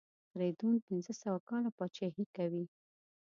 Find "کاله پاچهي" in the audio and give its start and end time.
1.49-2.25